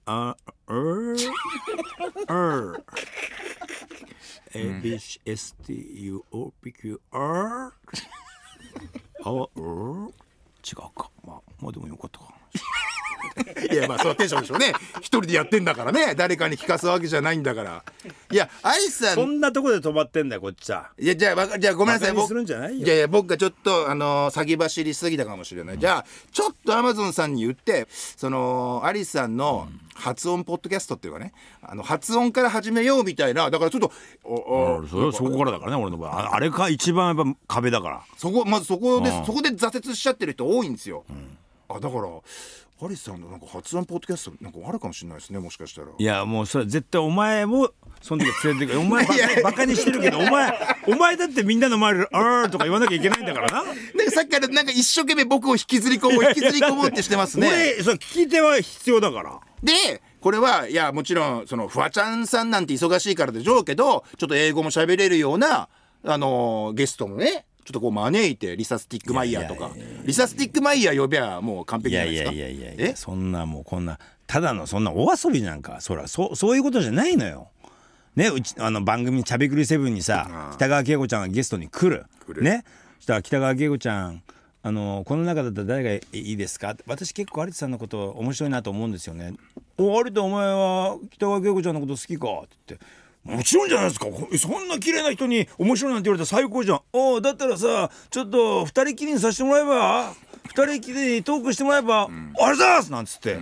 [0.06, 0.36] あ
[0.68, 1.30] うー
[2.28, 2.82] うー
[4.54, 7.72] ABCSTUOPQR あ
[9.24, 10.12] うー違
[10.74, 11.10] うか。
[11.24, 12.34] まあまあでもよかったか
[13.72, 14.74] いやまあそのテンションでしょうね。
[14.98, 16.16] 一人でやってんだからね。
[16.16, 17.84] 誰かに聞かすわけじゃないんだから。
[18.32, 19.16] いやアリスさん。
[19.16, 20.92] そんなとこで止まってんだよこっちは。
[21.00, 22.14] いやじゃあじゃあごめんなさい。
[22.14, 31.32] 僕じゃないやいや僕がちょっとあのー先走りすぎたかもしれない、じゃあちょっとアマゾンさんに言ってそのアリスさんの発音ポッドキャストっていうかね。
[31.62, 33.50] あの発音から始めようみたいな。
[33.50, 33.92] だからちょっと
[34.24, 36.20] おおそれそこからだからね俺の場合。
[36.20, 38.02] ああれか一番やっぱ壁だから。
[38.18, 39.26] そこまずそこでうん。
[39.26, 41.06] そこで挫折しちゃってる人多いんですよ、
[41.76, 42.02] あだから
[42.84, 45.88] アリスさんのなんか発音ポッドキャストなんかあるかもしれないですねもしかしたら。
[45.96, 47.70] いやもうそれ絶対お前も
[48.02, 48.80] その時連れてく。
[48.80, 49.06] お前
[49.44, 50.54] バカにしてるけどお前
[50.88, 53.64] お前だってみんなの前で「あー」とか言わなきゃいけないんだからな。
[53.64, 57.48] なんかさっきからなんか一生懸命僕を引きずり込もう引きずり込もうってしてますね。
[57.50, 59.40] 俺それ聞き手は必要だから。
[59.62, 65.70] でこれはいやもちろんそのフワちゃんさんなんて忙しいからでしょうけどちょっと英語も喋れるような
[66.04, 69.72] あのーゲストもねちょっとこう招いてリサ・ステッグマイヤーとか。
[70.04, 72.32] リサ・ステッグマイヤー呼べばもう完璧じゃないですか。
[72.32, 77.50] いやいやいやいえやそんなもうこんなただのそんなお遊びなんかそらそうそういうことじゃないのよ。
[78.16, 82.06] ねうちあの番組「ちゃべくりセブン」にさ北川景子ちゃんがゲストに来る。
[82.26, 82.42] 来る。
[82.42, 82.66] ね。
[82.98, 84.24] そしたら北川景子ちゃん
[84.64, 86.76] あのこの中だったら誰がいいですか？
[86.88, 89.34] 私結構有田さんのこと面白いなと思うんですよね。
[89.78, 92.28] お有田お前は北川景子ちゃんのこと好きか？
[92.46, 92.86] って言って。
[93.24, 94.06] もちろんじゃないですか。
[94.08, 96.82] ほそんな綺麗な人に面白いなんて言われたら最高じゃん。
[96.94, 100.14] おうだったらさちょっと二人きりにさせてもらえば？
[100.48, 103.38] 二人きりにトークしてもらえば「ありがとうございます!」なんつって、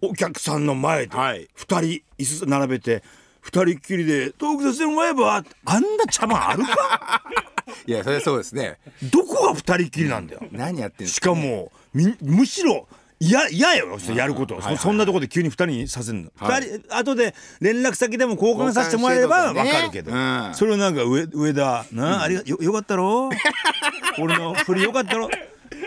[0.00, 1.48] お客さんの前ではい。
[1.54, 3.02] 二人椅子並べて
[3.40, 5.44] 二人きりでトークさせてもらえば？
[5.66, 7.22] あんな茶番あるか？
[7.86, 8.78] いやそれはそうですね。
[9.02, 10.40] どこが二人きりなんだよ。
[10.52, 12.88] 何やってんしかかもみむしろ
[13.20, 16.62] 嫌嫌よやること、そそんなところで急に二人にさせるの、はい。
[16.62, 20.54] 二人後で連絡先でも交換させてもらえればわ交換してとかるけど、うん。
[20.54, 23.28] それをなんか上上田な、ありがよよかったろ？
[24.20, 25.28] 俺の振りよかったろ？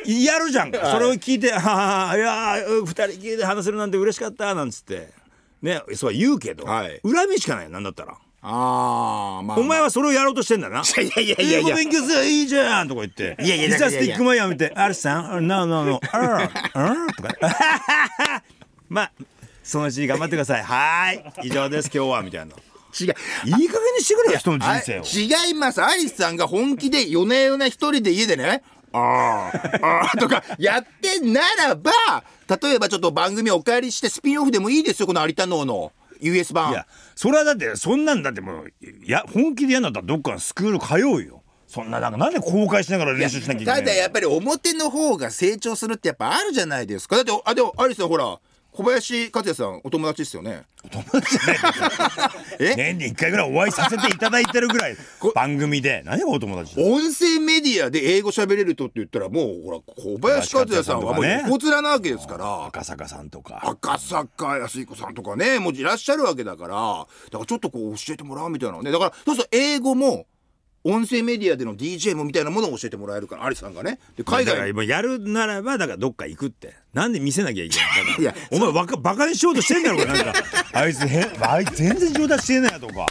[0.06, 5.10] やるじゃんか、それを聞いて「ああいやー二人きりで話せるなんて嬉しかった」なんつって。
[5.62, 7.00] ねそうは言うけど、はい。
[7.04, 8.18] 恨みしかないなんだったら。
[8.44, 10.82] ああまあお前はそれをやろうとしてんだな。
[10.98, 13.38] いやいやいやいや英語勉強すればいいじゃんとか言って。
[13.40, 18.44] いやいやリサ・ステッグマイヤー見て、アルさん、 no no no、あー、あーとか。
[18.90, 19.12] まあ、
[19.64, 20.64] そのうち頑張ってください。
[20.64, 22.56] はーい、以上です、今日は、みたいな。
[23.00, 23.08] 違う
[23.46, 25.04] いい加減にしてくれよ、人の人生を。
[25.04, 31.92] あ違いますアリスさんが本気で夜な夜な一人で家でねあーあーとかやってんならば
[32.62, 36.72] 例えばちょっと番組お借りしてスピンオフでもいいですよこの有田能の US 版。
[36.72, 41.44] いや、それはだって、そんなんだってもう、いや、本気でやんだったらどっかのスクール通うよ。
[41.68, 43.88] そんな、なんか、なんで公開しながら練習しなきゃいけないの？
[43.88, 47.16] ただやっぱり表の方が成長するってやっぱあるじゃないですか。
[47.16, 48.40] だってあでもアリスほら
[48.72, 50.64] 小林克也さんお友達ですよね？
[52.58, 52.74] え？
[52.76, 56.02] 年に一回ぐらいお会いさせていただいてるぐらいこ番組で。
[56.06, 62.66] 何がお友達だ音声メディアで英語喋れるとって言ったらもうほら小林克也さんはもう横面なわけですから。
[62.66, 63.62] 赤坂さんとか。
[63.62, 66.76] 赤坂康彦さんとかねもういらっしゃるわけだから。
[66.76, 68.92] だからちょっとこう教えてもらうみたいなのね。
[68.92, 70.26] だからそうすると英語も
[70.84, 74.00] 音声メディアでの DJ もみたいなものを教えてもらえるからアリさんがね。
[74.18, 76.74] で海だから外今やるならばだからどっか行くって。
[76.94, 78.06] なんで見せなきゃいけないだ。
[78.06, 80.34] からいやお前バカバカにしようとしてんだろうがなんか。
[80.74, 83.06] あいつへあいつ全然上達してねえなとか。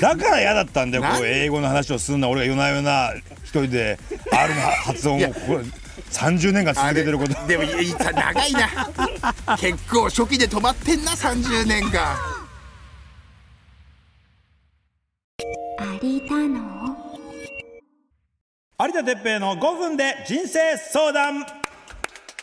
[0.00, 3.98] だから嫌だったんだよこう英語の話をすんな俺が夜な夜な一人で
[4.30, 5.32] R の発音を。
[5.32, 5.60] ここ
[6.10, 7.46] 30年間続けてること。
[7.46, 9.56] でもいい長いな。
[9.56, 12.14] 結構初期で止まってんな30年間
[15.84, 16.96] 有田の？
[18.78, 21.44] 有田哲平の5分で人生相談。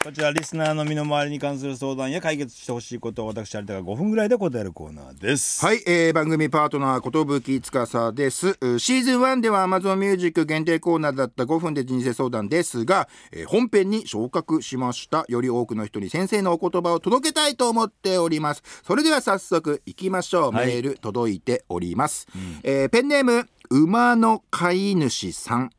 [0.01, 5.65] こちらリスナーの身の回りに関する相談や解決してほしいことを私有田が5分ぐらいで答えるコーナーです。
[5.65, 8.57] はい、えー、番組パートナー寿司です。
[8.61, 18.63] うシーズン1では Amazon Music 限定コーナーだった5分で人生相談ですが、えー本編に昇格しましたより多くの人に先生のお言葉を届けたいと思っております。
[18.85, 20.67] それでは早速いきましょう、はい。
[20.67, 22.25] メール届いております、
[22.63, 25.69] えーペンネーム馬の飼い主さん、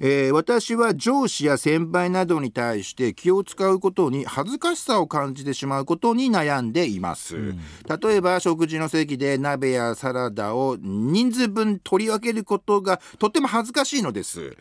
[0.00, 7.36] えー私は上司や先輩などに対して気を使うことに恥ずかしさを感じてしまうことに悩んでいます、
[8.02, 14.56] 例えば食事の席で鍋やサラダを人数分取り分けることがとっても恥ずかしいのです。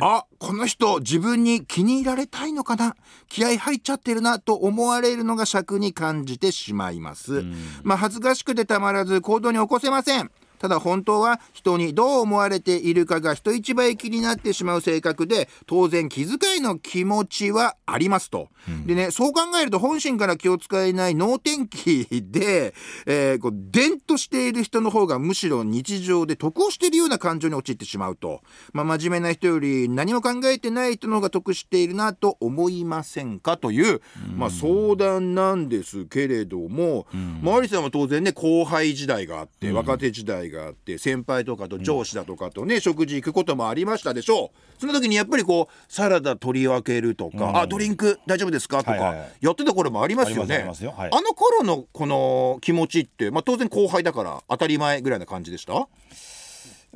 [0.00, 2.94] あこの人自分に気に入られたいのかな？
[3.28, 7.44] 気合入っちゃってるなと思われるのが尺に感じてしまいます、
[7.82, 10.30] まあ恥ずかしくてたまらず行動に起こせません
[10.64, 18.48] ただ本当は人にどう思われているかが人一倍気になってしまう性格で当然気遣いの気持ちはありますと、
[18.86, 22.72] でねそう考えると本心から気を使えない能天気で、
[23.04, 28.40] えーこう伝としている人の方がむしろ日常で得をしているような感情に陥ってしまうと、
[28.72, 34.00] まあ、真面目な人より何も考えてない人の方が得しているなと思いませんかという、
[34.34, 37.06] まあ、相談なんですけれども、
[37.42, 44.80] まあ、アリさんは当然ね後輩時代があって、若手時代があって先輩とかと上司だとかとね、食事行くこともありましたでしょう。
[44.80, 48.78] その時にやっぱりこうサラダ取り分けるとか、あドリンク大丈夫ですか？
[48.78, 50.66] とか、やってた頃もありますよね。
[50.66, 55.74] あの頃のこの気持ちって、まあ、当然後輩だから当たり前ぐらいな感じでした？
[55.74, 55.86] う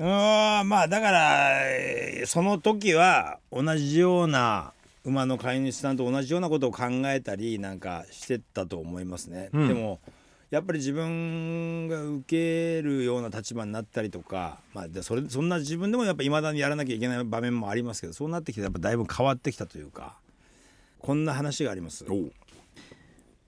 [0.01, 4.73] ーんまあだからえーその時は同じような
[5.05, 10.01] 馬の飼い主さんと同じようなことを考えたりなんかしてたと思いますね、でも
[10.51, 20.17] やっぱり自分が受けるような立場になったりとか、まあ、でそれそんな自分でもやっぱ未だにやらなきゃいけない場面もありますけどそうなってきてやっぱだいぶ変わってきたというか
[20.99, 22.07] こんな話があります。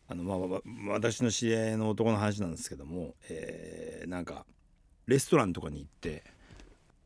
[0.09, 0.61] あのまあ
[0.93, 4.45] 私の知り合いの男の話なんですけども、えーなんか
[5.07, 6.25] レストランとかに行って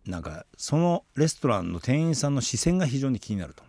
[0.07, 3.63] なんかそのレストランの店員さんの視線が非常に気になると。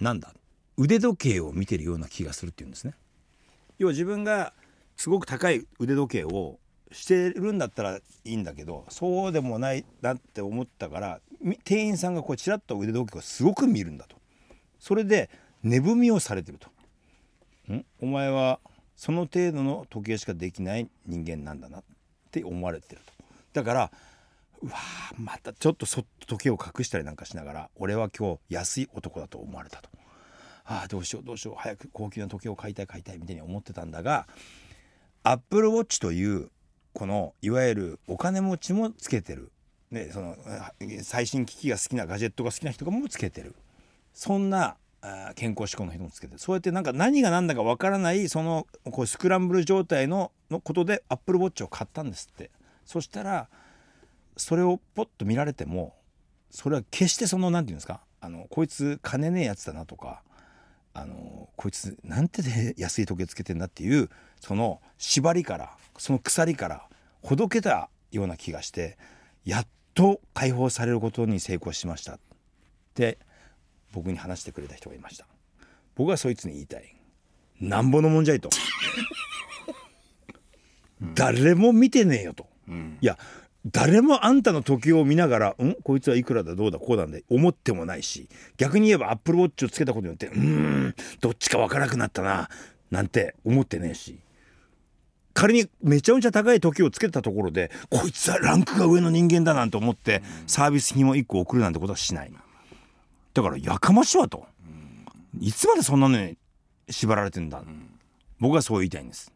[0.00, 0.32] なんだ？
[0.76, 2.94] 腕時計を見てるような気がするっていうんですね。
[3.78, 4.52] 要は自分が
[4.98, 6.58] すごく高い腕時計を
[6.92, 11.20] してるんだったらいいんだけどそうでもないなって思ったから
[11.64, 14.16] 店員さんがこうちらっと腕時計をすごく見るんだと。
[14.80, 15.30] それで
[15.62, 16.68] 値踏みをされてると。
[17.72, 17.84] ん？
[18.00, 18.58] お前は
[18.96, 21.84] その程度の時計しかできない人間なんだなっ
[22.32, 23.12] て思われてると。
[23.52, 23.90] だから
[24.60, 29.88] うわーまたちょっとそっと時計を隠したりなんかしながら俺は今日安い男だと思われたと。
[30.64, 34.26] ああどうしようどうしよう早く高級な時計を買いたい買いたいみたいに思ってたんだが
[35.22, 36.50] アップルウォッチという
[36.92, 39.52] このいわゆるお金持ちもつけてる、
[39.90, 40.36] ね、その
[41.02, 43.54] 最新機器が好きなガジェットが好きな人がもつけてる。
[44.14, 44.76] そんな
[45.36, 46.38] 健康志向の人もつけてる。
[46.38, 52.50] そうやってなんか何が何だかわからないそのこうスクランブル状態ののことでアップルウォッチを買ったんですって。
[52.84, 53.48] そしたら
[54.36, 55.94] それをポッと見られても
[56.50, 60.22] それは決してその何て言うんですかあのこいつ金ねえやつだなとか
[61.00, 66.88] あのこいつなんてで安い時計つけてんだっていうその縛りからその鎖から
[67.22, 68.98] ほどけたような気がして
[69.44, 72.14] やっと解放されることに成功しました。
[72.14, 72.18] っ
[72.94, 73.18] て
[73.92, 75.26] 僕に話してくれた人がいました。
[75.94, 76.94] 僕はそいつに言いたい。
[77.60, 78.50] なんぼのもんじゃいと。
[81.14, 82.48] 誰も見てねえよと、
[83.00, 83.16] いや
[83.70, 85.74] 誰もあんたの時計を見ながら「ん？
[85.82, 92.48] こいつはいくらだどうだこうなんで」思ってもないし逆に言えばアップルウォッチをつけたことによって「うーんどっちかわからなくなったな」
[92.90, 94.18] なんて思ってねえし。
[95.34, 102.32] 仮にめちゃめちゃ高い時計をつけたところでこいつはランクが上の人間だなんて思ってサービス品を1個送るなんてことはしない。
[103.34, 104.46] だからやかましいわと。
[105.38, 106.36] いつまでそんなのに
[106.90, 107.62] 縛られてんだ。
[108.40, 109.30] 僕はそう言いたいんです。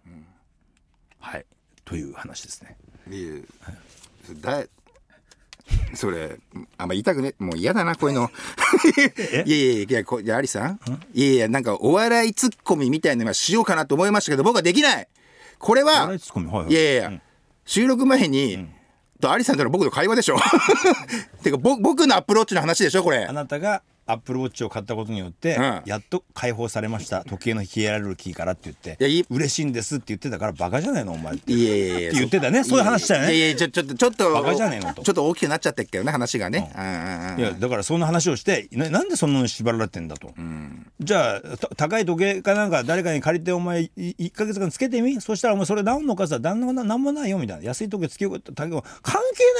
[1.21, 1.47] はい。
[1.85, 2.77] という話ですね。
[3.09, 3.35] いや
[4.40, 4.64] だ
[5.95, 6.38] それ
[6.77, 8.31] あんま言いたくねもう嫌だなこういうの。
[9.47, 10.81] いやいやいやこいやアリさん？
[11.14, 15.09] いやいやなんかお笑いツッコミみたいなのはしようかなと思いましたけど僕はできない。
[15.59, 16.73] これははいはい。
[16.73, 17.21] いやいやいや、
[17.64, 18.66] 収録前に、
[19.21, 20.37] とアリさんとの僕の会話でしょ。
[21.45, 23.25] てかぼ僕のアプローチの話でしょこれ。
[23.27, 25.83] あなたがアップルウォッチを買ったことによって、うん。
[25.87, 27.25] やっと解放されました。
[27.25, 29.27] 時計のヒエラルキーからって言っていやいい。
[29.31, 31.53] 嬉しいんですって言ってたからバカじゃないのお前って。
[31.53, 33.35] いやいやいやって言ってたねそういう話したよね。
[33.35, 35.03] いやいやちょちょっとちょっとバカじゃねえのと。
[35.03, 36.85] ちょっと大きくなっちゃってっけどね話がね、うん。
[36.85, 40.33] うんうんいやだからそんな話をしてななんでそんなのに縛られてんだと、
[41.01, 45.21] じゃあた高い時計かなんか誰かに借りてお前い1か月間つけてみ？
[45.21, 47.62] そしたらお前それ治んのかさ旦那がなもないよみたいな。
[47.62, 48.81] 安い時計つけようか関係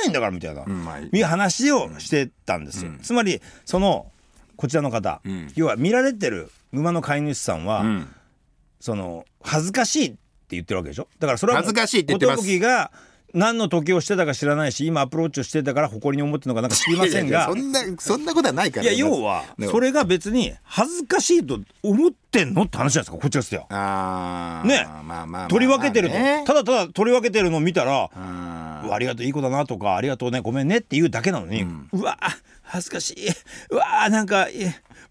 [0.03, 4.07] ないんだからみたいな、んまあいう話をしてたんですよ、つまりその
[4.63, 5.21] こちらの方、
[5.57, 8.15] 要は見られてる馬の飼い主さんは、ん。
[8.79, 10.19] その恥ずかしいって
[10.51, 11.09] 言ってるわけでしょ？
[11.19, 12.47] だからそれは恥ずかしいって言ってます。
[12.47, 12.93] 寿が
[13.35, 17.47] 何の時計をしてたか知らないし今アプローチをしてたから誇りに思ってるのかなんか知りませんが。
[17.47, 18.85] そんなそんなことはないから。
[18.85, 23.67] いや要はねそれが別に恥ずかしいと思ってんのって話じゃないですかこっちらですよ。
[23.71, 24.69] あー。
[24.69, 24.85] ね。
[24.85, 32.19] まあまあまあ取り分けてると、ねただただ取り分けてるのを見たら「ありがとういい子だな」とか「ありがとうねごめんね」っていうだけなのに、うわ
[32.73, 33.29] 恥ずかしい。
[33.71, 34.49] うわなんか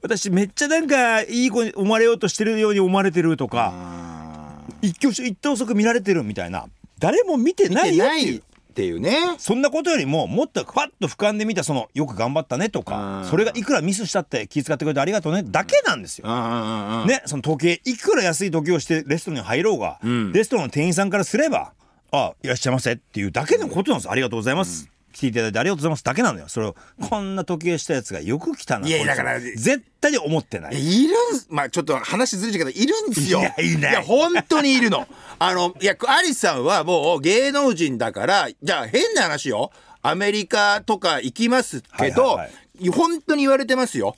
[0.02, 6.66] 私めっちゃなんかいい子に思われようとしてるように思われてるとかあ一挙手一投足見られてるみたいな。
[6.98, 8.44] 誰も見てなーいよっていう。
[8.74, 9.16] ていうね。
[9.38, 16.28] そんなことよりももっとファッと俯瞰で見たそのよく頑張ったねとかうんそれがいくらミスしたって気遣ってくれてありがとうねだけなんですよ。
[16.28, 20.32] うんうんうんうんね、その時計いくら安い時計をしてレストランに入ろうが、ん。
[20.32, 21.74] レストランの店員さんからすれば
[22.12, 24.10] あいらっしゃいませっていうだけのことなんです。
[24.10, 26.48] ありがとうございます、来ていただいてありがとうございますだけなのよ。
[26.48, 26.76] それを
[27.10, 31.04] こんな時計したやつがよく来たないやだから絶対に思ってない。
[31.04, 31.48] いるんす。
[31.50, 33.40] まあちょっと話ずれちゃうけどいるんですよ。
[33.40, 33.94] いやいない。
[33.94, 35.08] や本当にいるの。
[35.40, 39.72] あのいやアリスさんはもう芸能人だからじゃあ変な話よ。
[40.04, 42.52] アメリカとか行きますけど、はいはい
[42.90, 44.16] 本当に言われてますよ、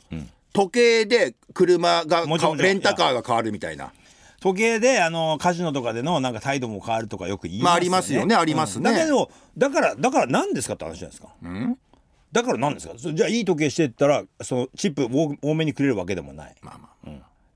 [0.53, 2.25] 時計で車が
[2.58, 3.91] レンタカーが変わるみたいな
[4.43, 7.69] 時計であのカジノとかでのなんか態度も変わるとかよく言いますよね。
[7.69, 11.29] まあありますよねありますねだけどだからだから何ですかって話じゃないですか。
[12.34, 12.95] だから何ですか？
[12.97, 16.56] そじゃあいい時計してったらそのチップ多多めにくれるわけでもない。
[16.62, 17.10] まあまあ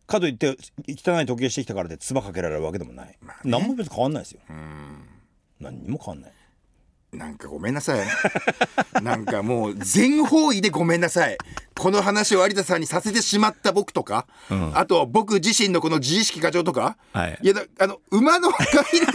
[0.05, 0.55] かといって
[0.87, 3.17] 汚い時計してきたからで唾かけられるわけでもない。
[3.43, 4.39] 何も別に変わんないですよ。
[5.59, 6.31] 何にも変わんない。
[7.11, 8.05] なんかごめんなさい
[9.01, 11.37] なんかもう全方位でごめんなさい
[11.77, 14.27] この話を有田さんにさせてしまった僕とか、
[14.73, 17.39] あと僕自身のこの自意識過剰とか、はい。
[17.41, 18.65] やだあの馬の飼い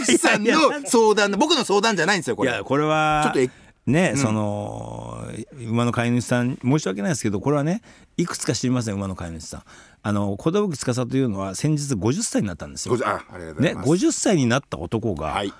[0.05, 2.51] 主さん いやいやの相談の僕の相談じゃないんですよこれ。
[2.51, 3.49] いやこれはちょっとえ
[3.85, 5.27] ね、その
[5.59, 7.81] 馬の飼い主さん申し訳ないですけどこれはね
[8.15, 9.63] いくつか知りません馬の飼い主さん。
[10.05, 12.95] あの寿司というのは先日50歳になったんですよ。
[12.95, 13.05] ご。
[13.05, 15.53] あありがとうございね、ます、50歳になった男がはい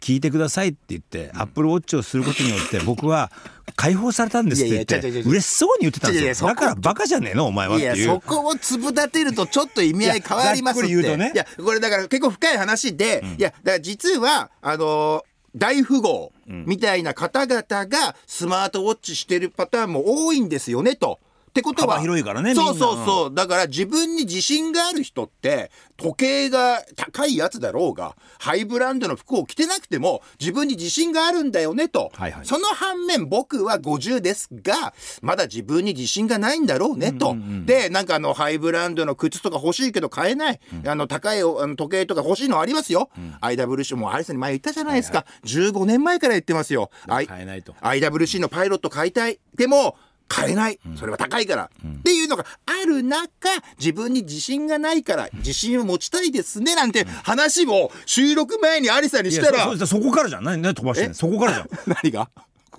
[0.00, 3.30] 聞いてくださいって言って、アップルウォッチをすることによって 僕は
[3.76, 6.48] 解放されたんですって言って嬉しそうに言ってたんですよ。
[6.48, 8.06] だからバカじゃねえのお前はっていう。
[8.06, 10.88] そこを粒立てるとちょっと意味合い変わりますって。
[10.88, 11.32] いやね。
[11.56, 21.18] これだから結構深い話で、いやだから実はあのー大富豪みたいな方々がスマートウォッチしてるパターンも多いんですよねと。
[21.58, 23.34] ってことは幅広いからねそうそうそう。
[23.34, 32.46] だから自分に自信がある人って時計が高いやつだろうがハイブランドの服を着てなくても自分に自信があるんだよねと、はいはい。
[32.46, 46.90] その反面僕は50ですがまだ自分に自信がないんだろうねと、でなんかあのハイブランドの靴とか欲しいけど買えない、あの高いあの時計とか欲しいのありますよ、IWC もアリさんに前言ったじゃないですか、15年前から言ってますよ。
[47.06, 47.72] も買えないと。
[47.80, 49.40] IWC のパイロット買いたい。
[49.54, 49.96] でも
[50.28, 50.78] 買えない。
[50.96, 60.44] それは高いから、っていうのがある中自分に自信がないから自信を持ちたいですねなんて話を収録前にアリさんにしたらそこからじゃん。
[60.44, 61.68] 何何飛ばしてんそこからじゃん。
[62.02, 62.28] 何が？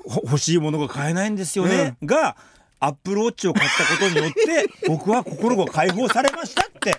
[0.06, 2.38] ほ欲しいものが買えないんですよね、が
[2.80, 6.98] アップルウォッチを買ったことによって 僕は心が解放されましたって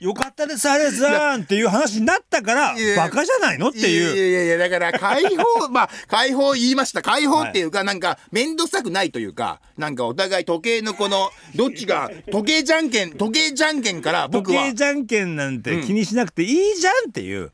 [0.00, 7.02] よかったですアレさんっていう話になったからバカじゃないのっていやいういやいやだから解放まあ解放言いました。
[7.02, 14.66] 解放っていうか、なんか面倒くさくないというかなんかお互い時計のこのどっちが時計じゃんけん時計じゃんけんから僕は。
[14.66, 17.50] 時計じゃんけんなんて気にしなくていいじゃんっていう、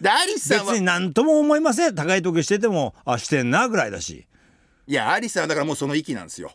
[0.00, 0.72] でアリスさんは。
[0.72, 1.94] 別に何とも思いません。
[1.94, 4.26] 高い時計しててもあしてんなぐらいだし。
[4.86, 6.52] いやアリスさんはだからもうその域なんですよ。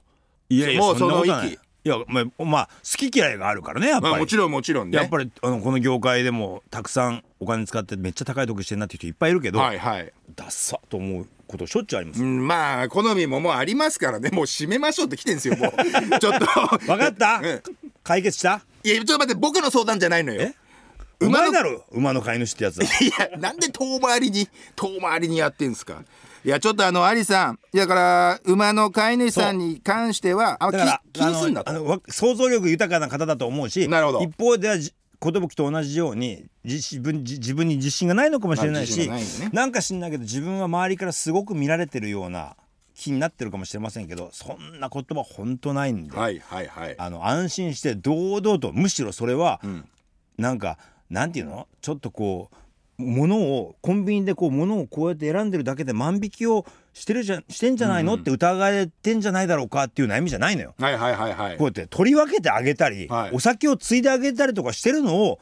[0.50, 1.44] いやいやもうその域な
[1.84, 4.98] いいやまあ、まあ、好き嫌いがあるからねやっぱり、まあもちろんもちろんね。
[4.98, 10.13] やっぱりあのこの業界でもたくさんお金使ってめっちゃ高い時計してんなっていう人いっぱいいるけど、はいはい。
[10.36, 14.30] ダッサと思うことしょっちゅうあります、うんまあ好みももうありますからね。
[14.30, 15.72] もう締めましょうって来てんですよもう。
[16.20, 16.46] ちょっと。
[16.86, 17.62] 分かった、うん。
[18.04, 18.62] 解決した？
[18.84, 20.52] いやちょっと待って僕の相談じゃないのよ。
[21.20, 22.84] 馬だろ馬の飼い主ってやつは。
[22.84, 22.88] い
[23.32, 26.04] やなんで遠回りに遠回りにやってんすか
[26.44, 31.70] いやちょっとあのアリさんいやだから馬の飼い主さんに関してはあだから気気にすんだと。
[31.70, 34.22] あの想像力豊かな方だと思うしなるほど。
[34.22, 39.50] 一方ではじ寿と同じように自自分自自分に自信がないのかもしれないし、まあないよね。
[39.54, 42.56] なんか知んないけど自分は周りからすごく見られてるような
[42.96, 46.96] 気になってるかもしれませんけどそんな言葉本当ないんで、はいはいはい。
[46.98, 49.88] あの安心して堂々とむしろそれは、ん。
[50.40, 50.80] なんか
[51.12, 51.68] なんていうの？
[51.82, 52.56] ちょっとこう
[53.02, 60.62] 物をコンビニでこう物をこうやって選んでるだけで万引きをしてるじゃしてんじゃないの、って疑われてんじゃないだろうかっていう悩みじゃないの？
[60.62, 60.76] よ。
[60.78, 61.58] はいはいはいはい。
[61.58, 63.32] こうやって取り分けてあげたり、はい。
[63.34, 65.40] お酒をついであげたりとかしてるのを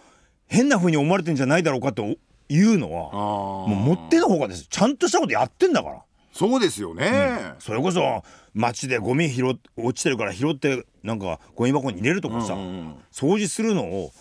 [0.48, 2.16] 変な風に思われてんじゃないだろうかと
[2.50, 6.02] いうのはもう持ってのほかですちゃんとしたことやってんだから。
[6.32, 12.96] そうですよね、それこそ街でゴミ拾っ落ちてるから拾ってなんかゴミ箱に入れるとかさ、うんうんうん。
[13.12, 14.12] 掃除するのを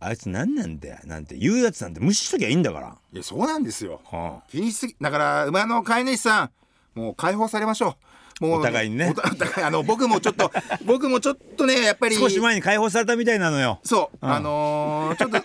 [0.00, 2.96] あいつ何なんだよなんて言うやつなんて無視しときゃいいんだから。
[3.12, 4.00] いやそうなんですよ。
[4.10, 7.94] は気にしすぎだから馬の飼い主さんもう解放されましょう
[8.40, 9.10] もうお互いにね。
[9.10, 10.50] お互お互いあの僕もちょっと
[10.84, 12.16] 僕もちょっとねやっぱり。
[12.16, 13.78] 少し前に解放されたみたいなのよ。
[13.84, 15.36] そう、あのー、ちょっと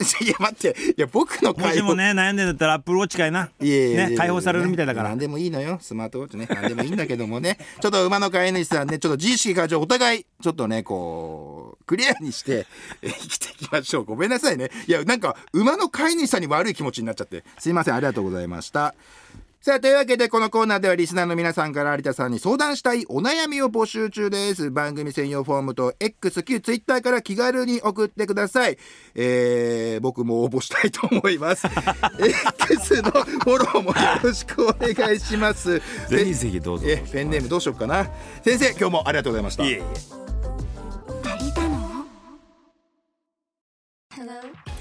[0.24, 0.80] いや待って。
[0.92, 1.76] いや僕のも解放。
[1.76, 3.50] しもね悩んでんだったらアップルウォッチかいな。
[3.60, 5.10] 解放されるみたいだから。
[5.10, 5.18] 何。
[5.18, 5.78] でもいいのよ。
[5.82, 6.48] スマートウォッチね。
[6.50, 7.58] 何でもいいんだけどもね。
[7.80, 12.66] ちょっと馬の飼い主さんねちょっと自意識過剰お互いちょっとねこうクリアにして
[13.02, 14.04] え生きていきましょう。
[14.04, 14.70] ごめんなさいね。
[14.86, 17.44] いやなんか馬の飼い主さんに悪い気持ちになっちゃって。
[17.58, 17.94] すいません。
[17.94, 18.94] ありがとうございました
[19.62, 24.70] さあというわけでこのコーナーではリスナーの皆さんから有田さんに相談したいお悩みを募集中です。
[24.70, 28.78] 番組専用フォームと X 旧 Twitter から気軽に送ってください、
[29.14, 31.66] えー、僕も応募したいと思います。
[32.66, 35.78] X のフォローもよろしくお願いします。
[36.08, 36.86] ぜひぜひどうぞ。
[36.88, 38.08] えペンネームどうしようかな。
[38.42, 39.64] 先生今日もありがとうございました。
[39.64, 39.82] いえいえ。
[41.38, 41.68] 有田
[44.24, 44.79] の？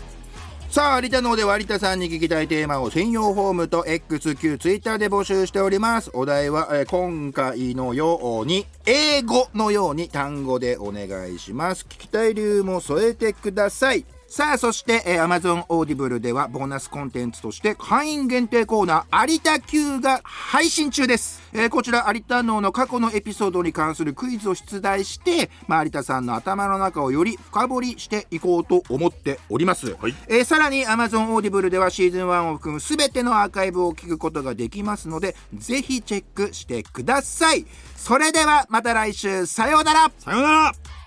[0.72, 6.12] さあ有田のでは有田さんに聞きたいテーマを専用フォームと XQ、Twitter で募集しております。
[6.14, 11.88] お題は、えー今回のように英語のように単語でお願いします。
[11.90, 14.06] 聞きたい理由も添えてください。
[14.30, 30.16] さあそして、えー、Amazon Audible ではボーナスコンテンツとして会員限定コーナー有田 Q が配信中です、えーこちら有田能の過去のエピソードに関するクイズを出題して、まあ、有田さんの頭の中をより深掘りしていこうと思っております、はい。
[30.28, 37.66] えーさらに Amazon Audible ではシーズン1を含む全てのアーカイブを聞くことができますのでぜひチェックしてください。
[37.96, 39.48] それではまた来週。
[39.48, 40.12] さようなら。
[40.20, 40.99] さようなら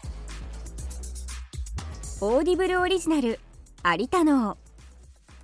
[2.24, 3.40] オーディブルオリジナル
[3.98, 4.56] 有田の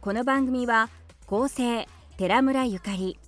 [0.01, 0.91] この番組は
[1.27, 3.19] 構成寺村ゆかり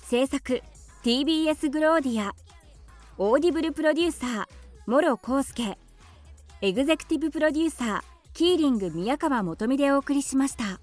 [0.00, 0.60] 制作
[1.02, 2.34] TBS グローディア
[3.16, 4.44] オーディブルプロデューサー
[4.84, 5.78] 諸康介
[6.60, 8.00] エグゼクティブプロデューサー
[8.34, 10.78] キーリング宮川元美でお送りしました。